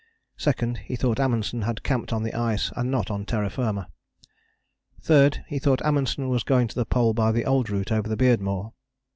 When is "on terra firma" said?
3.11-3.87